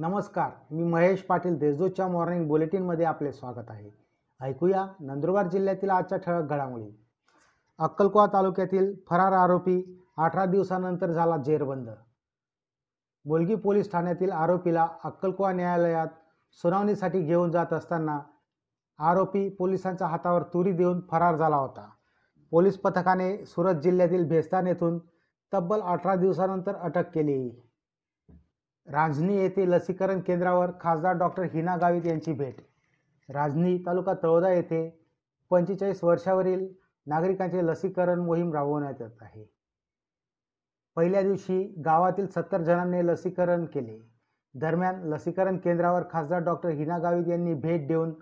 [0.00, 3.90] नमस्कार मी महेश पाटील देशदूतच्या मॉर्निंग बुलेटिनमध्ये आपले स्वागत आहे.
[4.40, 7.06] ऐकूया नंदुरबार जिल्ह्यातील आजच्या ठळक घडामोडी.
[7.78, 11.88] अक्कलकोवा तालुक्यातील फरार आरोपी अठरा दिवसानंतर झाला जेरबंद.
[13.24, 16.08] मुलगी पोलीस ठाण्यातील आरोपीला अक्कलकोवा न्यायालयात
[16.52, 18.20] सुनावणीसाठी घेऊन जात असताना
[18.98, 21.90] आरोपी पोलिसांच्या हातावर तुरी देऊन फरार झाला होता.
[22.50, 24.98] पोलीस पथकाने सुरत जिल्ह्यातील भेस्तान येथून
[25.54, 27.67] तब्बल अठरा दिवसानंतर अटक केली.
[28.88, 32.60] रांजणी येथे लसीकरण केंद्रावर खासदार डॉक्टर हिना गावित यांची भेट.
[33.28, 34.88] राजनी तालुका तळोदा येथे
[35.50, 36.66] पंचेचाळीस वर्षावरील
[37.06, 39.44] नागरिकांचे लसीकरण मोहीम राबवण्यात येत आहे.
[40.96, 43.98] पहिल्या दिवशी गावातील सत्तर जणांनी लसीकरण केले.
[44.54, 48.14] दरम्यान लसीकरण केंद्रावर खासदार डॉक्टर हिना गावित यांनी भेट देऊन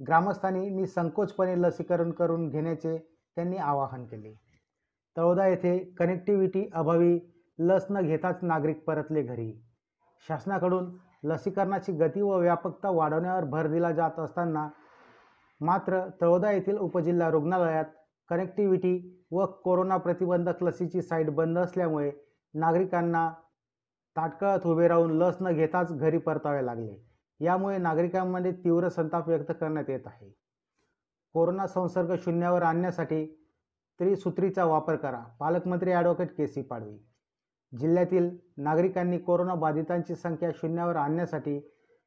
[0.00, 2.96] ग्रामस्थांनी निसंकोचपणे लसीकरण करून घेण्याचे
[3.36, 4.34] त्यांनी आवाहन केले.
[5.16, 7.18] तळोदा येथे कनेक्टिव्हिटी अभावी
[7.58, 9.52] लस न घेताच नागरिक परतले घरी.
[10.28, 14.68] शासनाकडून लसीकरणाची गती व व्यापकता वाढवण्यावर भर दिला जात असताना
[15.60, 17.84] मात्र तळोदा येथील उपजिल्हा रुग्णालयात
[18.28, 22.12] कनेक्टिव्हिटी व कोरोना प्रतिबंधक लसीची साईट बंद असल्यामुळे
[22.54, 23.32] नागरिकांना
[24.16, 27.06] ताटकळत उभे राहून लस न घेताच घरी परतावे लागले.
[27.40, 30.30] यामुळे नागरिकांमध्ये तीव्र संताप व्यक्त करण्यात येत आहे.
[31.32, 33.26] कोरोना संसर्ग शून्यावर आणण्यासाठी
[34.00, 35.20] त्रिसूत्रीचा वापर करा.
[35.40, 36.98] पालकमंत्री ॲडव्होकेट के सी पाडवी.
[37.78, 41.60] जिल्ह्यातील नागरिकांनी कोरोना बाधितांची संख्या शून्यावर आणण्यासाठी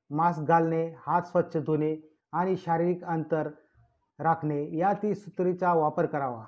[0.10, 1.96] मास्क घालणे हात स्वच्छ धुणे
[2.32, 3.50] आणि शारीरिक अंतर
[4.20, 6.45] राखणे या त्रिसूत्रीचा वापर करावा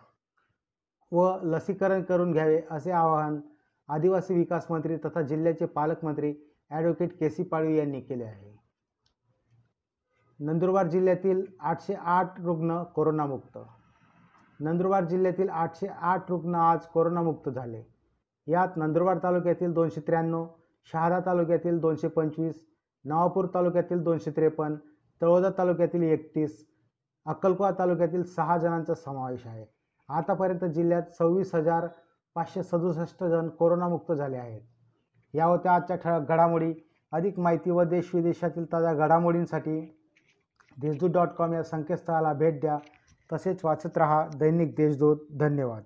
[1.11, 3.39] व लसीकरण करून घ्यावे असे आवाहन
[3.87, 6.33] आदिवासी विकास मंत्री तथा जिल्ह्याचे पालकमंत्री
[6.69, 8.59] ॲडव्होकेट के सी पाळवी यांनी केले आहे.
[10.39, 13.57] नंदुरबार जिल्ह्यातील आठशे आठ रुग्ण कोरोनामुक्त.
[14.59, 17.83] नंदुरबार जिल्ह्यातील आठशे आठ रुग्ण आज कोरोनामुक्त झाले.
[18.49, 20.47] यात नंदुरबार तालुक्यातील दोनशे त्र्याण्णव
[20.91, 22.65] शहादा तालुक्यातील दोनशे पंचवीस
[23.05, 24.75] नवापूर तालुक्यातील दोनशे त्रेपन्न
[25.21, 26.65] तळोदा तालुक्यातील एकतीस
[27.25, 29.65] अक्कलकोवा तालुक्यातील सहा जणांचा समावेश आहे.
[30.09, 31.87] आतापर्यंत जिल्ह्यात सव्वीस हजार
[32.35, 34.61] पाचशे सदुसष्ट जण कोरोनामुक्त झाले आहेत.
[35.33, 36.73] या होत्या आजच्या ठळक घडामोडी.
[37.11, 39.97] अधिक माहिती व देश विदेशातील ताज्या घडामोडींसाठी
[40.81, 42.77] देशदूत डॉट कॉम या संकेतस्थळाला भेट द्या.
[43.33, 45.17] तसेच वाचत रहा दैनिक देशदूत.
[45.39, 45.83] धन्यवाद.